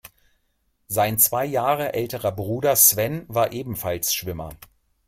Sein 0.87 1.19
zwei 1.19 1.45
Jahre 1.45 1.93
älterer 1.93 2.31
Bruder 2.31 2.75
Sven 2.75 3.23
war 3.27 3.51
ebenfalls 3.51 4.15
Schwimmer. 4.15 4.49